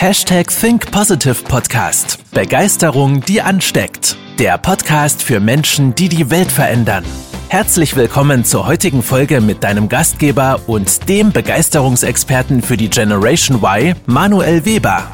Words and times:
Hashtag 0.00 0.48
Think 0.48 0.90
Positive 0.90 1.44
Podcast. 1.44 2.24
Begeisterung, 2.32 3.20
die 3.20 3.42
ansteckt. 3.42 4.16
Der 4.38 4.56
Podcast 4.56 5.22
für 5.22 5.40
Menschen, 5.40 5.94
die 5.94 6.08
die 6.08 6.30
Welt 6.30 6.50
verändern. 6.50 7.04
Herzlich 7.50 7.94
willkommen 7.94 8.46
zur 8.46 8.66
heutigen 8.66 9.02
Folge 9.02 9.42
mit 9.42 9.62
deinem 9.62 9.90
Gastgeber 9.90 10.62
und 10.66 11.06
dem 11.06 11.32
Begeisterungsexperten 11.32 12.62
für 12.62 12.78
die 12.78 12.88
Generation 12.88 13.58
Y, 13.62 13.94
Manuel 14.06 14.64
Weber. 14.64 15.12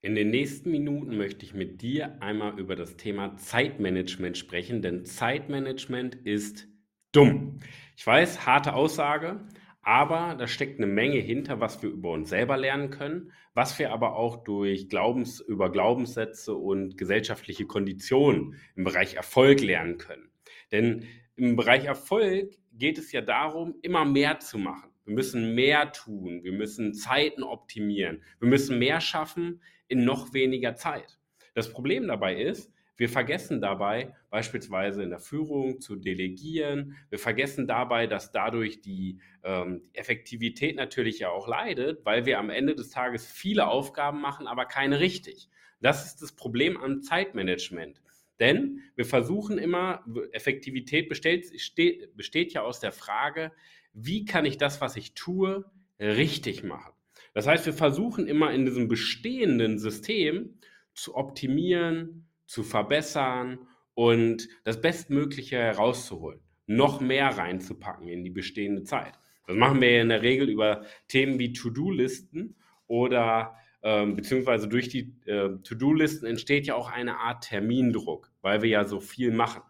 In 0.00 0.14
den 0.14 0.30
nächsten 0.30 0.70
Minuten 0.70 1.18
möchte 1.18 1.44
ich 1.44 1.52
mit 1.52 1.82
dir 1.82 2.16
einmal 2.22 2.58
über 2.58 2.76
das 2.76 2.96
Thema 2.96 3.36
Zeitmanagement 3.36 4.38
sprechen, 4.38 4.80
denn 4.80 5.04
Zeitmanagement 5.04 6.14
ist 6.14 6.66
dumm. 7.12 7.58
Ich 7.94 8.06
weiß, 8.06 8.46
harte 8.46 8.72
Aussage, 8.72 9.38
aber 9.82 10.34
da 10.38 10.46
steckt 10.46 10.78
eine 10.78 10.86
Menge 10.86 11.18
hinter, 11.18 11.60
was 11.60 11.82
wir 11.82 11.90
über 11.90 12.10
uns 12.10 12.28
selber 12.28 12.56
lernen 12.56 12.90
können, 12.90 13.32
was 13.54 13.78
wir 13.78 13.92
aber 13.92 14.16
auch 14.16 14.44
durch 14.44 14.88
Glaubens, 14.88 15.40
über 15.40 15.70
Glaubenssätze 15.70 16.54
und 16.54 16.98
gesellschaftliche 16.98 17.66
Konditionen 17.66 18.56
im 18.76 18.84
Bereich 18.84 19.14
Erfolg 19.14 19.60
lernen 19.60 19.98
können. 19.98 20.30
Denn 20.70 21.06
im 21.36 21.56
Bereich 21.56 21.84
Erfolg 21.84 22.54
geht 22.72 22.98
es 22.98 23.12
ja 23.12 23.22
darum, 23.22 23.74
immer 23.82 24.04
mehr 24.04 24.38
zu 24.40 24.58
machen. 24.58 24.90
Wir 25.04 25.14
müssen 25.14 25.54
mehr 25.54 25.92
tun, 25.92 26.44
wir 26.44 26.52
müssen 26.52 26.94
Zeiten 26.94 27.42
optimieren, 27.42 28.22
wir 28.38 28.48
müssen 28.48 28.78
mehr 28.78 29.00
schaffen 29.00 29.62
in 29.88 30.04
noch 30.04 30.34
weniger 30.34 30.76
Zeit. 30.76 31.18
Das 31.54 31.72
Problem 31.72 32.06
dabei 32.06 32.40
ist, 32.40 32.72
wir 33.00 33.08
vergessen 33.08 33.62
dabei 33.62 34.14
beispielsweise 34.28 35.02
in 35.02 35.08
der 35.08 35.20
Führung 35.20 35.80
zu 35.80 35.96
delegieren. 35.96 36.98
Wir 37.08 37.18
vergessen 37.18 37.66
dabei, 37.66 38.06
dass 38.06 38.30
dadurch 38.30 38.82
die 38.82 39.20
ähm, 39.42 39.88
Effektivität 39.94 40.76
natürlich 40.76 41.18
ja 41.18 41.30
auch 41.30 41.48
leidet, 41.48 42.04
weil 42.04 42.26
wir 42.26 42.38
am 42.38 42.50
Ende 42.50 42.74
des 42.74 42.90
Tages 42.90 43.26
viele 43.26 43.68
Aufgaben 43.68 44.20
machen, 44.20 44.46
aber 44.46 44.66
keine 44.66 45.00
richtig. 45.00 45.48
Das 45.80 46.04
ist 46.04 46.20
das 46.20 46.32
Problem 46.32 46.76
am 46.76 47.00
Zeitmanagement. 47.00 48.02
Denn 48.38 48.82
wir 48.96 49.06
versuchen 49.06 49.56
immer, 49.56 50.04
Effektivität 50.32 51.08
besteht, 51.08 51.58
steht, 51.58 52.14
besteht 52.18 52.52
ja 52.52 52.60
aus 52.60 52.80
der 52.80 52.92
Frage, 52.92 53.50
wie 53.94 54.26
kann 54.26 54.44
ich 54.44 54.58
das, 54.58 54.82
was 54.82 54.96
ich 54.96 55.14
tue, 55.14 55.64
richtig 55.98 56.64
machen. 56.64 56.92
Das 57.32 57.46
heißt, 57.46 57.64
wir 57.64 57.72
versuchen 57.72 58.26
immer 58.26 58.52
in 58.52 58.66
diesem 58.66 58.88
bestehenden 58.88 59.78
System 59.78 60.58
zu 60.92 61.14
optimieren, 61.14 62.26
zu 62.50 62.64
verbessern 62.64 63.60
und 63.94 64.48
das 64.64 64.80
Bestmögliche 64.80 65.56
herauszuholen, 65.56 66.40
noch 66.66 67.00
mehr 67.00 67.28
reinzupacken 67.28 68.08
in 68.08 68.24
die 68.24 68.30
bestehende 68.30 68.82
Zeit. 68.82 69.20
Das 69.46 69.54
machen 69.54 69.80
wir 69.80 70.02
in 70.02 70.08
der 70.08 70.22
Regel 70.22 70.48
über 70.48 70.84
Themen 71.06 71.38
wie 71.38 71.52
To-Do-Listen 71.52 72.56
oder 72.88 73.54
ähm, 73.84 74.16
beziehungsweise 74.16 74.66
durch 74.66 74.88
die 74.88 75.14
äh, 75.26 75.58
To-Do-Listen 75.62 76.26
entsteht 76.26 76.66
ja 76.66 76.74
auch 76.74 76.90
eine 76.90 77.18
Art 77.18 77.44
Termindruck, 77.44 78.32
weil 78.42 78.62
wir 78.62 78.68
ja 78.68 78.84
so 78.84 78.98
viel 78.98 79.30
machen. 79.30 79.62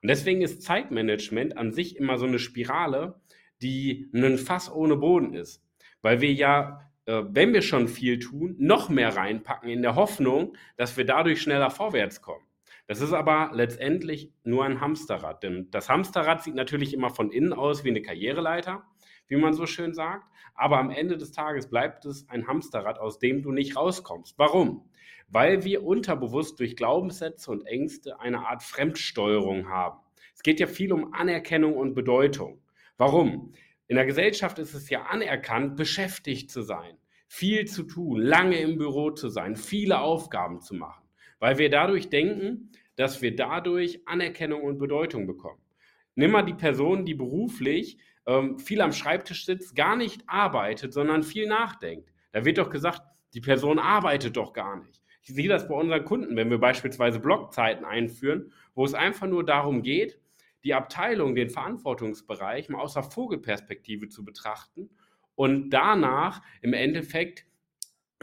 Und 0.00 0.06
deswegen 0.06 0.40
ist 0.40 0.62
Zeitmanagement 0.62 1.56
an 1.56 1.72
sich 1.72 1.96
immer 1.96 2.18
so 2.18 2.26
eine 2.26 2.38
Spirale, 2.38 3.20
die 3.62 4.08
ein 4.14 4.38
Fass 4.38 4.72
ohne 4.72 4.94
Boden 4.94 5.34
ist, 5.34 5.66
weil 6.02 6.20
wir 6.20 6.32
ja 6.32 6.88
wenn 7.08 7.54
wir 7.54 7.62
schon 7.62 7.88
viel 7.88 8.18
tun, 8.18 8.54
noch 8.58 8.90
mehr 8.90 9.16
reinpacken 9.16 9.70
in 9.70 9.80
der 9.80 9.94
Hoffnung, 9.94 10.54
dass 10.76 10.98
wir 10.98 11.06
dadurch 11.06 11.40
schneller 11.40 11.70
vorwärts 11.70 12.20
kommen. 12.20 12.44
Das 12.86 13.00
ist 13.00 13.14
aber 13.14 13.50
letztendlich 13.54 14.30
nur 14.44 14.64
ein 14.64 14.80
Hamsterrad, 14.80 15.42
denn 15.42 15.70
das 15.70 15.88
Hamsterrad 15.88 16.42
sieht 16.42 16.54
natürlich 16.54 16.92
immer 16.92 17.10
von 17.10 17.30
innen 17.30 17.54
aus 17.54 17.82
wie 17.84 17.88
eine 17.88 18.02
Karriereleiter, 18.02 18.82
wie 19.26 19.36
man 19.36 19.54
so 19.54 19.66
schön 19.66 19.94
sagt, 19.94 20.26
aber 20.54 20.78
am 20.78 20.90
Ende 20.90 21.16
des 21.16 21.32
Tages 21.32 21.70
bleibt 21.70 22.04
es 22.04 22.28
ein 22.28 22.46
Hamsterrad, 22.46 22.98
aus 22.98 23.18
dem 23.18 23.42
du 23.42 23.52
nicht 23.52 23.76
rauskommst. 23.76 24.38
Warum? 24.38 24.90
Weil 25.28 25.64
wir 25.64 25.84
unterbewusst 25.84 26.60
durch 26.60 26.76
Glaubenssätze 26.76 27.50
und 27.50 27.66
Ängste 27.66 28.20
eine 28.20 28.46
Art 28.46 28.62
Fremdsteuerung 28.62 29.68
haben. 29.68 29.98
Es 30.34 30.42
geht 30.42 30.60
ja 30.60 30.66
viel 30.66 30.92
um 30.92 31.14
Anerkennung 31.14 31.74
und 31.74 31.94
Bedeutung. 31.94 32.60
Warum? 32.96 33.52
In 33.88 33.96
der 33.96 34.04
Gesellschaft 34.04 34.58
ist 34.58 34.74
es 34.74 34.90
ja 34.90 35.06
anerkannt, 35.06 35.76
beschäftigt 35.76 36.50
zu 36.50 36.60
sein, 36.60 36.98
viel 37.26 37.64
zu 37.64 37.84
tun, 37.84 38.20
lange 38.20 38.60
im 38.60 38.76
Büro 38.76 39.10
zu 39.12 39.30
sein, 39.30 39.56
viele 39.56 40.00
Aufgaben 40.00 40.60
zu 40.60 40.74
machen, 40.74 41.08
weil 41.38 41.56
wir 41.56 41.70
dadurch 41.70 42.10
denken, 42.10 42.70
dass 42.96 43.22
wir 43.22 43.34
dadurch 43.34 44.06
Anerkennung 44.06 44.62
und 44.62 44.78
Bedeutung 44.78 45.26
bekommen. 45.26 45.62
Nimm 46.16 46.32
mal 46.32 46.42
die 46.42 46.52
Person, 46.52 47.06
die 47.06 47.14
beruflich 47.14 47.96
ähm, 48.26 48.58
viel 48.58 48.82
am 48.82 48.92
Schreibtisch 48.92 49.46
sitzt, 49.46 49.74
gar 49.74 49.96
nicht 49.96 50.22
arbeitet, 50.26 50.92
sondern 50.92 51.22
viel 51.22 51.46
nachdenkt. 51.46 52.10
Da 52.32 52.44
wird 52.44 52.58
doch 52.58 52.68
gesagt, 52.68 53.00
die 53.32 53.40
Person 53.40 53.78
arbeitet 53.78 54.36
doch 54.36 54.52
gar 54.52 54.76
nicht. 54.84 55.00
Ich 55.22 55.34
sehe 55.34 55.48
das 55.48 55.66
bei 55.66 55.74
unseren 55.74 56.04
Kunden, 56.04 56.36
wenn 56.36 56.50
wir 56.50 56.58
beispielsweise 56.58 57.20
Blockzeiten 57.20 57.86
einführen, 57.86 58.52
wo 58.74 58.84
es 58.84 58.92
einfach 58.92 59.26
nur 59.26 59.46
darum 59.46 59.82
geht, 59.82 60.18
die 60.64 60.74
Abteilung, 60.74 61.34
den 61.34 61.50
Verantwortungsbereich 61.50 62.68
mal 62.68 62.80
aus 62.80 62.94
der 62.94 63.04
Vogelperspektive 63.04 64.08
zu 64.08 64.24
betrachten 64.24 64.90
und 65.34 65.70
danach 65.70 66.42
im 66.62 66.72
Endeffekt 66.72 67.46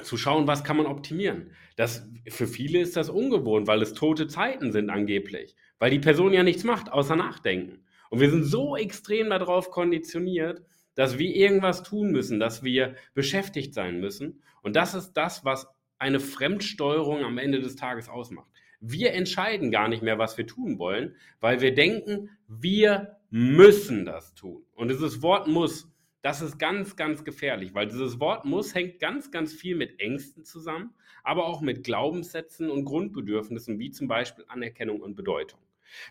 zu 0.04 0.18
schauen, 0.18 0.48
was 0.48 0.64
kann 0.64 0.78
man 0.78 0.88
optimieren. 0.88 1.52
Das, 1.78 2.10
für 2.28 2.48
viele 2.48 2.80
ist 2.80 2.98
das 2.98 3.10
ungewohnt, 3.10 3.68
weil 3.68 3.82
es 3.82 3.94
tote 3.94 4.28
Zeiten 4.28 4.72
sind 4.72 4.90
angeblich, 4.90 5.56
weil 5.80 5.92
die 5.92 6.00
Person 6.00 6.34
ja 6.34 6.44
nichts 6.44 6.64
macht, 6.64 6.92
außer 6.92 7.16
nachdenken. 7.16 7.86
Und 8.10 8.20
wir 8.20 8.30
sind 8.30 8.44
so 8.44 8.76
extrem 8.76 9.30
darauf 9.30 9.72
konditioniert, 9.72 10.62
dass 10.96 11.18
wir 11.18 11.34
irgendwas 11.34 11.84
tun 11.84 12.12
müssen, 12.12 12.40
dass 12.40 12.64
wir 12.64 12.96
beschäftigt 13.14 13.74
sein 13.74 14.00
müssen. 14.00 14.42
Und 14.62 14.76
das 14.76 14.94
ist 14.94 15.14
das, 15.14 15.46
was 15.46 15.68
eine 15.98 16.20
Fremdsteuerung 16.20 17.24
am 17.24 17.38
Ende 17.38 17.62
des 17.62 17.76
Tages 17.76 18.10
ausmacht. 18.10 18.50
Wir 18.80 19.14
entscheiden 19.14 19.72
gar 19.72 19.88
nicht 19.88 20.04
mehr, 20.04 20.18
was 20.18 20.38
wir 20.38 20.48
tun 20.48 20.80
wollen, 20.80 21.16
weil 21.40 21.62
wir 21.62 21.74
denken, 21.74 22.30
wir 22.48 23.18
müssen 23.30 24.06
das 24.06 24.34
tun. 24.34 24.64
Und 24.76 24.90
dieses 24.90 25.22
Wort 25.22 25.48
muss, 25.48 25.92
das 26.22 26.42
ist 26.42 26.58
ganz, 26.58 26.96
ganz 26.96 27.24
gefährlich, 27.24 27.74
weil 27.74 27.88
dieses 27.88 28.20
Wort 28.20 28.46
muss 28.46 28.74
hängt 28.74 29.00
ganz, 29.00 29.32
ganz 29.32 29.54
viel 29.54 29.76
mit 29.76 30.00
Ängsten 30.00 30.44
zusammen, 30.44 30.94
aber 31.24 31.46
auch 31.46 31.62
mit 31.62 31.84
Glaubenssätzen 31.84 32.70
und 32.70 32.86
Grundbedürfnissen, 32.86 33.80
wie 33.80 33.92
zum 33.92 34.08
Beispiel 34.08 34.46
Anerkennung 34.48 35.02
und 35.02 35.16
Bedeutung. 35.16 35.60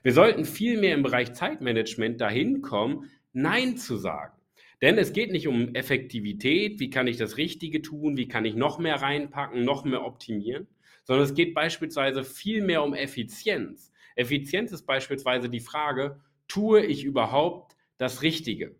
Wir 0.03 0.13
sollten 0.13 0.45
viel 0.45 0.79
mehr 0.79 0.95
im 0.95 1.03
Bereich 1.03 1.33
Zeitmanagement 1.33 2.21
dahin 2.21 2.63
kommen, 2.63 3.11
Nein 3.33 3.77
zu 3.77 3.97
sagen. 3.97 4.35
Denn 4.83 4.99
es 4.99 5.13
geht 5.13 5.33
nicht 5.33 5.49
um 5.49 5.75
Effektivität, 5.75 6.79
wie 6.79 6.91
kann 6.91 7.07
ich 7.07 7.17
das 7.17 7.37
Richtige 7.37 7.81
tun, 7.81 8.17
wie 8.17 8.29
kann 8.29 8.45
ich 8.45 8.55
noch 8.55 8.79
mehr 8.79 8.97
reinpacken, 8.97 9.65
noch 9.65 9.85
mehr 9.85 10.05
optimieren, 10.05 10.67
sondern 11.05 11.25
es 11.25 11.35
geht 11.35 11.55
beispielsweise 11.55 12.25
viel 12.25 12.63
mehr 12.63 12.83
um 12.83 12.95
Effizienz. 12.95 13.93
Effizienz 14.17 14.73
ist 14.73 14.87
beispielsweise 14.87 15.49
die 15.49 15.61
Frage, 15.61 16.21
tue 16.49 16.85
ich 16.85 17.05
überhaupt 17.05 17.77
das 17.99 18.23
Richtige? 18.23 18.77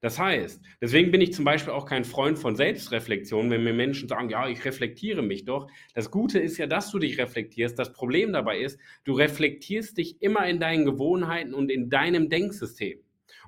Das 0.00 0.18
heißt, 0.18 0.62
deswegen 0.80 1.10
bin 1.10 1.20
ich 1.20 1.32
zum 1.32 1.44
Beispiel 1.44 1.72
auch 1.72 1.86
kein 1.86 2.04
Freund 2.04 2.38
von 2.38 2.54
Selbstreflexion, 2.54 3.50
wenn 3.50 3.64
mir 3.64 3.72
Menschen 3.72 4.08
sagen, 4.08 4.30
ja, 4.30 4.48
ich 4.48 4.64
reflektiere 4.64 5.22
mich 5.22 5.44
doch. 5.44 5.68
Das 5.94 6.10
Gute 6.10 6.38
ist 6.38 6.58
ja, 6.58 6.66
dass 6.66 6.90
du 6.90 6.98
dich 6.98 7.18
reflektierst. 7.18 7.78
Das 7.78 7.92
Problem 7.92 8.32
dabei 8.32 8.58
ist, 8.58 8.78
du 9.04 9.14
reflektierst 9.14 9.96
dich 9.96 10.22
immer 10.22 10.46
in 10.46 10.60
deinen 10.60 10.84
Gewohnheiten 10.84 11.54
und 11.54 11.70
in 11.70 11.90
deinem 11.90 12.28
Denksystem. 12.28 13.00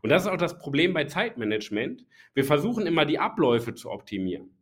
Und 0.02 0.10
das 0.10 0.22
ist 0.22 0.28
auch 0.28 0.36
das 0.36 0.58
Problem 0.58 0.94
bei 0.94 1.04
Zeitmanagement. 1.04 2.06
Wir 2.34 2.44
versuchen 2.44 2.86
immer 2.86 3.04
die 3.04 3.18
Abläufe 3.18 3.74
zu 3.74 3.90
optimieren 3.90 4.57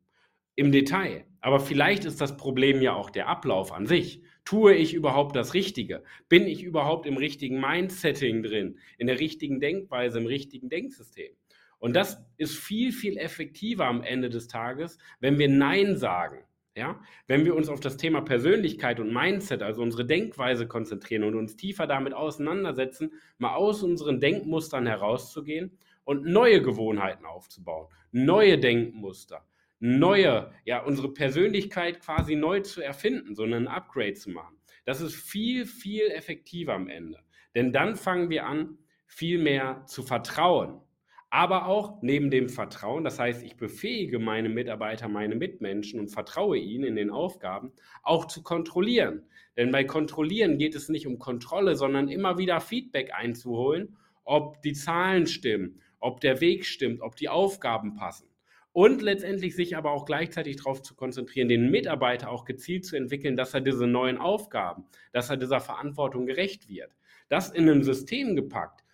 im 0.57 0.73
Detail. 0.73 1.25
Aber 1.41 1.61
vielleicht 1.61 2.05
ist 2.05 2.21
das 2.21 2.37
Problem 2.37 2.83
ja 2.83 2.95
auch 2.95 3.11
der 3.11 3.29
Ablauf 3.29 3.73
an 3.73 3.87
sich. 3.87 4.23
Tue 4.45 4.75
ich 4.75 4.95
überhaupt 4.95 5.37
das 5.37 5.55
Richtige? 5.55 6.03
Bin 6.29 6.47
ich 6.47 6.63
überhaupt 6.63 7.07
im 7.07 7.17
richtigen 7.17 7.61
Mindsetting 7.61 8.43
drin, 8.43 8.79
in 8.99 9.07
der 9.07 9.21
richtigen 9.21 9.61
Denkweise, 9.61 10.19
im 10.19 10.27
richtigen 10.27 10.69
Denksystem? 10.69 11.33
Und 11.79 11.95
das 11.95 12.25
ist 12.37 12.57
viel, 12.57 12.91
viel 12.91 13.19
effektiver 13.19 13.87
am 13.87 14.03
Ende 14.03 14.31
des 14.31 14.49
Tages, 14.49 14.99
wenn 15.21 15.39
wir 15.39 15.49
Nein 15.49 15.97
sagen. 15.97 16.45
Ja? 16.75 17.01
Wenn 17.27 17.45
wir 17.45 17.55
uns 17.55 17.69
auf 17.69 17.81
das 17.81 17.97
Thema 17.97 18.21
Persönlichkeit 18.23 19.01
und 19.01 19.13
Mindset, 19.13 19.63
also 19.63 19.83
unsere 19.83 20.05
Denkweise 20.05 20.67
konzentrieren 20.67 21.25
und 21.25 21.35
uns 21.35 21.57
tiefer 21.57 21.87
damit 21.87 22.15
auseinandersetzen, 22.15 23.13
mal 23.39 23.55
aus 23.55 23.83
unseren 23.83 24.21
Denkmustern 24.21 24.87
herauszugehen 24.87 25.79
und 26.05 26.25
neue 26.25 26.63
Gewohnheiten 26.63 27.25
aufzubauen, 27.25 27.89
neue 28.13 28.59
Denkmuster, 28.59 29.45
neue, 29.79 30.53
ja, 30.65 30.83
unsere 30.83 31.13
Persönlichkeit 31.13 32.01
quasi 32.01 32.37
neu 32.37 32.61
zu 32.61 32.83
erfinden, 32.83 33.35
so 33.35 33.45
ein 33.45 33.69
Upgrade 33.69 34.15
zu 34.15 34.31
machen. 34.31 34.57
Das 34.85 35.01
ist 35.01 35.15
viel, 35.15 35.67
viel 35.67 36.07
effektiver 36.09 36.75
am 36.75 36.89
Ende. 36.89 37.19
Denn 37.55 37.73
dann 37.73 37.97
fangen 37.97 38.31
wir 38.31 38.47
an, 38.47 38.79
viel 39.07 39.39
mehr 39.39 39.85
zu 39.87 40.03
vertrauen. 40.03 40.81
Aber 41.29 41.67
auch 41.67 42.01
neben 42.03 42.31
dem 42.31 42.49
Vertrauen, 42.49 43.03
das 43.03 43.19
heißt, 43.19 43.43
ich 43.43 43.57
befähige 43.57 44.19
meine 44.19 44.49
Mitarbeiter, 44.49 45.09
meine 45.09 45.35
Mitmenschen 45.35 45.99
und 45.99 46.09
vertraue 46.09 46.57
ihnen 46.57 46.85
in 46.85 46.97
den 46.97 47.11
Aufgaben, 47.11 47.73
auch 48.03 48.27
zu 48.27 48.43
kontrollieren. 48.43 49.25
Denn 49.57 49.73
bei 49.73 49.85
Kontrollieren 49.85 50.57
geht 50.57 50.75
es 50.75 50.89
nicht 50.89 51.07
um 51.07 51.19
Kontrolle, 51.19 51.75
sondern 51.75 52.09
immer 52.09 52.39
wieder 52.39 52.61
Feedback 52.61 53.13
einzuholen, 53.13 53.97
ob 54.25 54.63
die 54.63 54.73
Zahlen 54.73 55.27
stimmen, 55.27 55.81
ob 55.99 56.21
der 56.21 56.41
Weg 56.41 56.65
stimmt, 56.65 57.01
ob 57.01 57.17
die 57.17 57.29
Aufgaben 57.29 57.95
passen. 57.95 58.29
Und 58.77 59.01
letztendlich 59.01 59.57
sich 59.57 59.75
aber 59.75 59.93
auch 59.93 60.05
gleichzeitig 60.05 60.57
darauf 60.57 60.83
zu 60.83 60.95
konzentrieren, 60.95 61.49
den 61.49 61.71
Mitarbeiter 61.71 62.31
auch 62.31 62.45
gezielt 62.45 62.85
zu 62.85 62.95
entwickeln, 62.95 63.35
dass 63.35 63.55
er 63.55 63.63
diese 63.63 63.87
neuen 63.87 64.19
Aufgaben, 64.19 64.85
dass 65.13 65.31
er 65.31 65.39
dieser 65.39 65.61
Verantwortung 65.61 66.27
gerecht 66.27 66.69
wird. 66.69 66.95
Das 67.31 67.49
in 67.51 67.71
ein 67.71 67.83
System 67.83 68.37
gepackt 68.37 68.85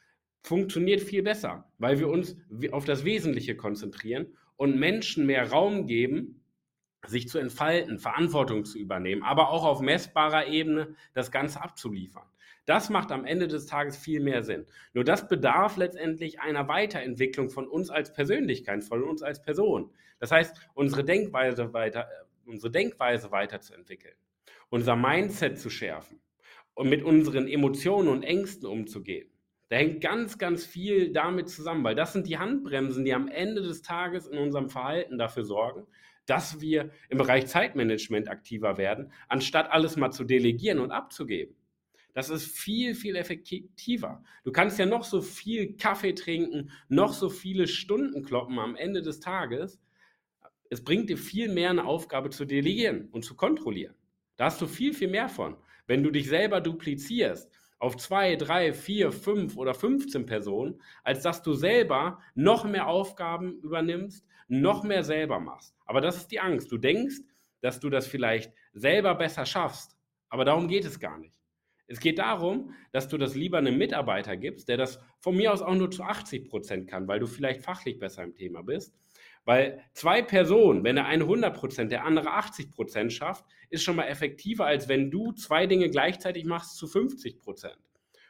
funktioniert 0.40 1.00
viel 1.00 1.25
besser, 1.25 1.69
weil 1.79 1.99
wir 1.99 2.08
uns 2.08 2.37
auf 2.70 2.84
das 2.84 3.05
Wesentliche 3.05 3.56
konzentrieren 3.56 4.29
und 4.55 4.79
Menschen 4.79 5.26
mehr 5.26 5.50
Raum 5.50 5.88
geben, 5.88 6.44
sich 7.05 7.26
zu 7.26 7.40
entfalten, 7.40 7.99
Verantwortung 7.99 8.64
zu 8.64 8.78
übernehmen, 8.78 9.25
aber 9.25 9.50
auch 9.50 9.64
auf 9.64 9.81
messbarer 9.81 10.46
Ebene 10.46 10.94
das 11.12 11.32
Ganze 11.32 11.61
abzuliefern. 11.61 12.28
Das 12.64 12.91
macht 12.91 13.11
am 13.11 13.25
Ende 13.25 13.49
des 13.49 13.67
Tages 13.67 13.97
viel 13.97 14.20
mehr 14.20 14.44
Sinn. 14.44 14.67
Nur 14.94 15.05
das 15.05 15.29
bedarf 15.29 15.76
letztendlich 15.76 16.41
einer 16.41 16.69
Weiterentwicklung 16.69 17.50
von 17.50 17.67
uns 17.67 17.91
als 17.91 18.12
Persönlichkeit, 18.12 18.85
von 18.85 19.03
uns 19.03 19.23
als 19.23 19.43
Person. 19.43 19.91
Das 20.20 20.31
heißt, 20.31 20.56
unsere 20.75 21.05
Denkweise 21.05 21.73
weiter, 21.73 22.03
äh, 22.03 22.49
unsere 22.49 22.70
Denkweise 22.70 23.32
weiterzuentwickeln, 23.32 24.14
unser 24.70 24.94
Mindset 24.94 25.59
zu 25.59 25.70
schärfen 25.70 26.20
und 26.75 26.88
mit 26.88 27.03
unseren 27.03 27.49
Emotionen 27.49 28.09
und 28.09 28.23
Ängsten 28.23 28.69
umzugehen. 28.69 29.29
Da 29.69 29.76
hängt 29.79 30.00
ganz, 30.00 30.38
ganz 30.38 30.64
viel 30.64 31.12
damit 31.12 31.49
zusammen, 31.49 31.82
weil 31.82 31.94
das 31.94 32.12
sind 32.12 32.29
die 32.29 32.38
Handbremsen, 32.38 33.05
die 33.05 33.14
am 33.14 33.26
Ende 33.26 33.62
des 33.62 33.82
Tages 33.82 34.26
in 34.26 34.38
unserem 34.38 34.69
Verhalten 34.69 35.19
dafür 35.19 35.44
sorgen, 35.44 35.87
dass 36.26 36.61
wir 36.61 36.91
im 37.09 37.19
Bereich 37.19 37.47
Zeitmanagement 37.47 38.29
aktiver 38.29 38.76
werden, 38.79 39.12
anstatt 39.29 39.70
alles 39.70 39.97
mal 39.97 40.11
zu 40.12 40.25
delegieren 40.25 40.79
und 40.79 40.93
abzugeben. 40.93 41.56
Das 42.14 42.29
ist 42.29 42.47
viel, 42.47 42.94
viel 42.94 43.17
effektiver. 43.17 44.23
Du 44.44 44.53
kannst 44.53 44.79
ja 44.79 44.87
noch 44.87 45.05
so 45.05 45.23
viel 45.23 45.76
Kaffee 45.76 46.14
trinken, 46.14 46.70
noch 46.88 47.14
so 47.14 47.31
viele 47.31 47.67
Stunden 47.67 48.23
kloppen 48.23 48.59
am 48.59 48.76
Ende 48.76 49.00
des 49.03 49.20
Tages. 49.20 49.81
Es 50.69 50.85
bringt 50.85 51.09
dir 51.09 51.17
viel 51.17 51.53
mehr, 51.53 51.70
eine 51.70 51.85
Aufgabe 51.85 52.31
zu 52.31 52.44
delegieren 52.44 53.09
und 53.12 53.25
zu 53.25 53.35
kontrollieren. 53.35 53.94
Da 54.37 54.47
hast 54.47 54.61
du 54.61 54.67
viel, 54.67 54.93
viel 54.93 55.09
mehr 55.09 55.29
von. 55.29 55.56
Wenn 55.87 56.03
du 56.03 56.11
dich 56.11 56.29
selber 56.29 56.61
duplizierst 56.61 57.50
auf 57.79 57.97
zwei, 57.97 58.37
drei, 58.37 58.73
vier, 58.73 59.11
fünf 59.11 59.56
oder 59.56 59.75
15 59.75 60.26
Personen, 60.26 60.81
als 61.03 61.23
dass 61.23 61.43
du 61.43 61.55
selber 61.55 62.20
noch 62.35 62.64
mehr 62.64 62.87
Aufgaben 62.87 63.59
übernimmst, 63.61 64.25
noch 64.49 64.85
mehr 64.85 65.03
selber 65.03 65.41
machst. 65.41 65.75
Aber 65.87 66.00
das 66.00 66.19
ist 66.19 66.31
die 66.31 66.41
Angst. 66.41 66.70
Du 66.70 66.79
denkst, 66.79 67.20
dass 67.61 67.81
du 67.81 67.91
das 67.91 68.06
vielleicht 68.06 68.53
selber 68.73 69.14
besser 69.14 69.47
schaffst. 69.47 69.97
Aber 70.29 70.44
darum 70.44 70.69
geht 70.69 70.85
es 70.85 71.00
gar 71.00 71.19
nicht. 71.19 71.41
Es 71.92 72.00
geht 72.00 72.18
darum, 72.18 72.72
dass 72.90 73.08
du 73.08 73.18
das 73.18 73.34
lieber 73.34 73.58
einem 73.58 73.76
Mitarbeiter 73.76 74.34
gibst, 74.38 74.68
der 74.70 74.78
das 74.78 74.98
von 75.18 75.36
mir 75.36 75.52
aus 75.52 75.60
auch 75.60 75.74
nur 75.74 75.90
zu 75.90 76.02
80 76.02 76.48
Prozent 76.48 76.88
kann, 76.88 77.06
weil 77.06 77.20
du 77.20 77.26
vielleicht 77.26 77.60
fachlich 77.60 77.98
besser 77.98 78.22
im 78.22 78.34
Thema 78.34 78.62
bist. 78.62 78.94
Weil 79.44 79.84
zwei 79.92 80.22
Personen, 80.22 80.84
wenn 80.84 80.96
der 80.96 81.04
eine 81.04 81.24
100 81.24 81.54
Prozent, 81.54 81.92
der 81.92 82.06
andere 82.06 82.30
80 82.30 82.70
Prozent 82.70 83.12
schafft, 83.12 83.44
ist 83.68 83.82
schon 83.82 83.96
mal 83.96 84.04
effektiver, 84.04 84.64
als 84.64 84.88
wenn 84.88 85.10
du 85.10 85.32
zwei 85.32 85.66
Dinge 85.66 85.90
gleichzeitig 85.90 86.46
machst 86.46 86.78
zu 86.78 86.86
50 86.86 87.38
Prozent. 87.38 87.76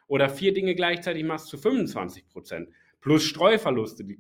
Oder 0.09 0.29
vier 0.29 0.53
Dinge 0.53 0.75
gleichzeitig 0.75 1.23
machst 1.23 1.47
zu 1.47 1.57
25 1.57 2.29
Prozent. 2.29 2.69
Plus 3.01 3.23
Streuverluste. 3.23 4.05
Die, 4.05 4.19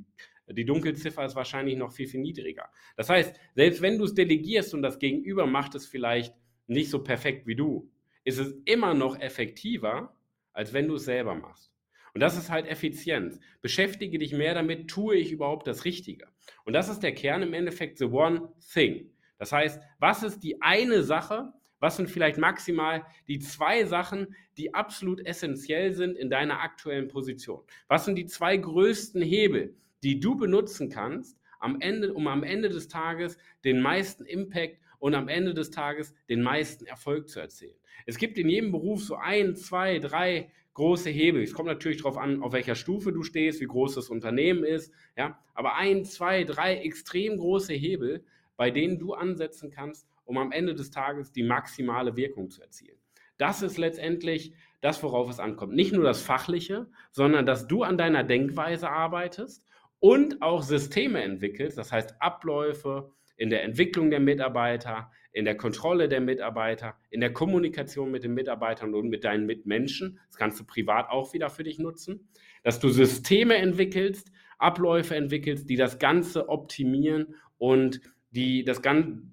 die 0.48 0.64
Dunkelziffer 0.64 1.24
ist 1.24 1.34
wahrscheinlich 1.34 1.76
noch 1.76 1.90
viel, 1.90 2.06
viel 2.06 2.20
niedriger. 2.20 2.68
Das 2.96 3.08
heißt, 3.08 3.34
selbst 3.56 3.82
wenn 3.82 3.98
du 3.98 4.04
es 4.04 4.14
delegierst 4.14 4.72
und 4.72 4.82
das 4.82 5.00
Gegenüber 5.00 5.46
macht 5.46 5.74
es 5.74 5.86
vielleicht 5.86 6.32
nicht 6.68 6.90
so 6.90 7.02
perfekt 7.02 7.46
wie 7.48 7.56
du, 7.56 7.90
ist 8.24 8.38
es 8.38 8.54
immer 8.64 8.94
noch 8.94 9.19
effektiver, 9.19 10.16
als 10.52 10.72
wenn 10.72 10.88
du 10.88 10.96
es 10.96 11.04
selber 11.04 11.34
machst. 11.34 11.72
Und 12.14 12.20
das 12.20 12.36
ist 12.36 12.50
halt 12.50 12.66
Effizienz. 12.66 13.40
Beschäftige 13.62 14.19
dich 14.19 14.32
mehr 14.32 14.54
damit, 14.54 14.88
tue 14.88 15.16
ich 15.16 15.32
überhaupt 15.32 15.66
das 15.66 15.84
Richtige. 15.84 16.26
Und 16.64 16.74
das 16.74 16.88
ist 16.88 17.00
der 17.00 17.14
Kern 17.14 17.42
im 17.42 17.54
Endeffekt, 17.54 17.98
the 17.98 18.04
one 18.04 18.52
thing. 18.72 19.10
Das 19.38 19.50
heißt, 19.50 19.80
was 19.98 20.22
ist 20.22 20.40
die 20.40 20.60
eine 20.60 21.02
Sache, 21.02 21.52
was 21.80 21.96
sind 21.96 22.10
vielleicht 22.10 22.38
maximal 22.38 23.04
die 23.26 23.40
zwei 23.40 23.84
Sachen, 23.84 24.36
die 24.56 24.72
absolut 24.75 25.25
essentiell 25.26 25.92
sind 25.94 26.16
in 26.16 26.30
deiner 26.30 26.60
aktuellen 26.60 27.08
Position? 27.08 27.62
Was 27.88 28.04
sind 28.04 28.16
die 28.16 28.26
zwei 28.26 28.56
größten 28.56 29.22
Hebel, 29.22 29.75
die 30.02 30.20
du 30.20 30.36
benutzen 30.36 30.90
kannst, 30.90 31.38
am 31.58 31.80
Ende, 31.80 32.12
um 32.12 32.26
am 32.28 32.42
Ende 32.44 32.68
des 32.68 32.88
Tages 32.88 33.38
den 33.64 33.80
meisten 33.80 34.25
Impact 34.26 34.78
und 35.02 35.16
am 35.16 35.26
Ende 35.26 35.52
des 35.52 35.72
Tages 35.72 36.14
den 36.28 36.43
meisten 36.43 36.87
Erfolg 36.87 37.28
zu 37.28 37.40
erzielen? 37.40 37.75
Es 38.06 38.19
gibt 38.19 38.38
in 38.38 38.49
jedem 38.49 38.70
Beruf 38.70 39.02
so 39.02 39.16
ein, 39.16 39.56
zwei, 39.56 39.99
drei 39.99 40.52
große 40.75 41.10
Hebel. 41.10 41.43
Es 41.43 41.54
kommt 41.54 41.66
natürlich 41.66 41.99
darauf 41.99 42.16
an, 42.16 42.40
auf 42.40 42.52
welcher 42.52 42.76
Stufe 42.76 43.12
du 43.12 43.25
stehst, 43.25 43.60
wie 43.60 43.66
groß 43.66 43.96
das 43.96 44.10
Unternehmen 44.10 44.62
ist. 44.62 44.94
Ja? 45.16 45.40
Aber 45.54 45.75
ein, 45.75 46.04
zwei, 46.04 46.44
drei 46.44 46.76
extrem 46.76 47.37
große 47.37 47.75
Hebel, 47.75 48.25
bei 48.56 48.70
denen 48.70 49.00
du 49.00 49.12
ansetzen 49.14 49.72
kannst, 49.72 50.06
um 50.25 50.38
am 50.38 50.52
Ende 50.52 50.76
des 50.76 50.93
Tages 50.93 51.32
die 51.32 51.43
maximale 51.43 52.16
Wirkung 52.16 52.49
zu 52.50 52.62
erzielen. 52.62 52.96
Das 53.38 53.60
ist 53.60 53.78
letztendlich 53.78 54.54
das, 54.82 55.02
worauf 55.02 55.28
es 55.28 55.40
ankommt. 55.40 55.75
Nicht 55.75 55.93
nur 55.93 56.04
das 56.04 56.22
Fachliche, 56.22 56.87
sondern 57.10 57.44
dass 57.44 57.66
du 57.66 57.82
an 57.82 57.99
deiner 57.99 58.22
Denkweise 58.22 58.88
arbeitest 58.88 59.66
und 59.99 60.43
auch 60.43 60.62
Systeme 60.62 61.22
entwickelst, 61.22 61.76
das 61.76 61.90
heißt 61.90 62.22
Abläufe 62.22 63.10
in 63.42 63.50
der 63.50 63.64
Entwicklung 63.64 64.10
der 64.10 64.20
Mitarbeiter, 64.20 65.10
in 65.32 65.44
der 65.44 65.56
Kontrolle 65.56 66.08
der 66.08 66.20
Mitarbeiter, 66.20 66.94
in 67.10 67.20
der 67.20 67.32
Kommunikation 67.32 68.12
mit 68.12 68.22
den 68.22 68.34
Mitarbeitern 68.34 68.94
und 68.94 69.08
mit 69.08 69.24
deinen 69.24 69.46
Mitmenschen. 69.46 70.20
Das 70.28 70.36
kannst 70.36 70.60
du 70.60 70.64
privat 70.64 71.10
auch 71.10 71.34
wieder 71.34 71.50
für 71.50 71.64
dich 71.64 71.80
nutzen. 71.80 72.28
Dass 72.62 72.78
du 72.78 72.88
Systeme 72.90 73.56
entwickelst, 73.56 74.30
Abläufe 74.58 75.16
entwickelst, 75.16 75.68
die 75.68 75.74
das 75.74 75.98
Ganze 75.98 76.48
optimieren 76.48 77.34
und 77.58 78.00
die, 78.30 78.62
das, 78.62 78.80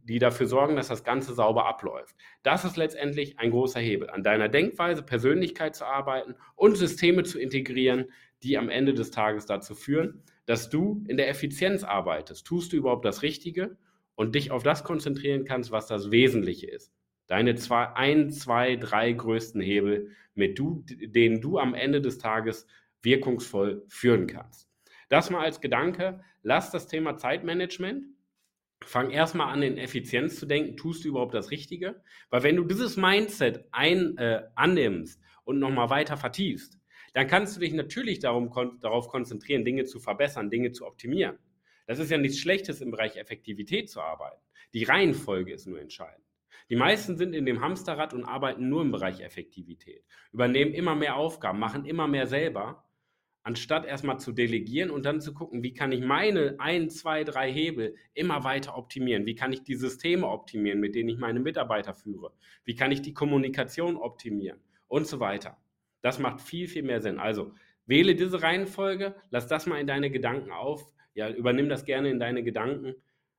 die 0.04 0.18
dafür 0.18 0.48
sorgen, 0.48 0.76
dass 0.76 0.88
das 0.88 1.04
Ganze 1.04 1.36
sauber 1.36 1.68
abläuft. 1.68 2.16
Das 2.42 2.66
ist 2.66 2.78
letztendlich 2.78 3.38
ein 3.38 3.52
großer 3.52 3.80
Hebel, 3.80 4.10
an 4.10 4.24
deiner 4.24 4.50
Denkweise, 4.50 5.04
Persönlichkeit 5.04 5.76
zu 5.76 5.86
arbeiten 5.86 6.34
und 6.56 6.78
Systeme 6.78 7.22
zu 7.22 7.40
integrieren, 7.40 8.06
die 8.42 8.58
am 8.58 8.70
Ende 8.70 8.96
des 8.96 9.12
Tages 9.12 9.46
dazu 9.46 9.76
führen, 9.76 10.24
dass 10.48 10.72
du 10.72 11.04
in 11.08 11.18
der 11.18 11.30
Effizienz 11.30 11.84
arbeitest. 11.84 12.48
Tust 12.48 12.74
du 12.74 12.78
überhaupt 12.78 13.06
das 13.06 13.22
Richtige 13.22 13.78
und 14.20 14.36
dich 14.36 14.52
auf 14.52 14.64
das 14.64 14.84
konzentrieren 14.84 15.46
kannst, 15.46 15.72
was 15.72 15.88
das 15.88 16.12
Wesentliche 16.12 16.68
ist. 16.68 16.92
Deine 17.28 17.56
zwei, 17.56 17.86
ein, 17.94 18.30
zwei, 18.32 18.76
drei 18.76 19.14
größten 19.14 19.62
Hebel, 19.62 20.12
mit 20.36 20.60
du, 20.60 20.84
denen 20.86 21.40
du 21.40 21.58
am 21.58 21.74
Ende 21.74 22.02
des 22.02 22.18
Tages 22.18 22.68
wirkungsvoll 23.02 23.86
führen 23.88 24.28
kannst. 24.28 24.68
Das 25.08 25.30
mal 25.30 25.46
als 25.46 25.62
Gedanke. 25.62 26.20
Lass 26.44 26.70
das 26.70 26.88
Thema 26.88 27.16
Zeitmanagement. 27.16 28.08
Fang 28.84 29.10
erstmal 29.10 29.54
an, 29.54 29.62
in 29.62 29.78
Effizienz 29.78 30.38
zu 30.38 30.46
denken. 30.46 30.76
Tust 30.76 31.06
du 31.06 31.08
überhaupt 31.08 31.34
das 31.34 31.50
Richtige? 31.50 32.02
Weil 32.30 32.44
wenn 32.44 32.58
du 32.58 32.66
dieses 32.66 32.98
Mindset 32.98 33.70
ein, 33.72 34.18
äh, 34.18 34.42
annimmst 34.56 35.22
und 35.46 35.60
nochmal 35.60 35.90
weiter 35.92 36.18
vertiefst, 36.18 36.78
dann 37.14 37.28
kannst 37.28 37.56
du 37.56 37.62
dich 37.62 37.72
natürlich 37.72 38.20
darum, 38.20 38.50
kon 38.50 38.82
darauf 38.82 39.08
konzentrieren, 39.08 39.64
Dinge 39.64 39.86
zu 39.86 40.02
verbessern, 40.02 40.50
Dinge 40.50 40.74
zu 40.74 40.86
optimieren. 40.86 41.38
Das 41.90 41.98
ist 41.98 42.12
ja 42.12 42.20
nichts 42.20 42.38
Schlechtes 42.38 42.82
im 42.82 42.92
Bereich 42.92 43.18
Effektivität 43.18 43.90
zu 43.90 44.00
arbeiten. 44.00 44.40
Die 44.76 44.84
Reihenfolge 44.84 45.52
ist 45.52 45.66
nur 45.66 45.82
entscheidend. 45.82 46.24
Die 46.70 46.76
meisten 46.76 47.18
sind 47.18 47.34
in 47.34 47.48
dem 47.48 47.62
Hamsterrad 47.62 48.14
und 48.14 48.26
arbeiten 48.26 48.70
nur 48.70 48.84
im 48.84 48.92
Bereich 48.92 49.22
Effektivität, 49.22 50.04
übernehmen 50.32 50.76
immer 50.76 50.94
mehr 50.94 51.16
Aufgaben, 51.16 51.58
machen 51.58 51.86
immer 51.86 52.08
mehr 52.08 52.28
selber, 52.28 52.88
anstatt 53.42 53.88
erstmal 53.88 54.20
zu 54.20 54.32
delegieren 54.34 54.92
und 54.92 55.04
dann 55.04 55.20
zu 55.20 55.34
gucken, 55.34 55.64
wie 55.64 55.74
kann 55.74 55.92
ich 55.92 56.02
meine 56.02 56.58
ein, 56.60 56.92
zwei, 56.92 57.24
drei 57.24 57.52
Hebel 57.52 57.96
immer 58.14 58.44
weiter 58.44 58.78
optimieren? 58.78 59.26
Wie 59.26 59.34
kann 59.34 59.52
ich 59.52 59.64
die 59.64 59.74
Systeme 59.74 60.28
optimieren, 60.28 60.80
mit 60.80 60.94
denen 60.94 61.10
ich 61.10 61.18
meine 61.18 61.40
Mitarbeiter 61.40 61.96
führe? 61.96 62.34
Wie 62.66 62.76
kann 62.76 62.92
ich 62.92 63.02
die 63.02 63.16
Kommunikation 63.16 63.98
optimieren? 63.98 64.60
Und 64.88 65.08
so 65.08 65.20
weiter. 65.20 65.58
Das 66.04 66.20
macht 66.20 66.42
viel, 66.42 66.68
viel 66.68 66.84
mehr 66.84 67.02
Sinn. 67.02 67.18
Also 67.18 67.52
wähle 67.88 68.14
diese 68.14 68.44
Reihenfolge, 68.44 69.16
lass 69.32 69.48
das 69.48 69.66
mal 69.66 69.80
in 69.80 69.88
deine 69.88 70.12
Gedanken 70.12 70.52
auf, 70.52 70.88
ja, 71.14 71.30
übernimm 71.30 71.70
das 71.70 71.86
gerne 71.86 72.10
in 72.10 72.20
deine 72.20 72.44
Gedanken. 72.44 72.96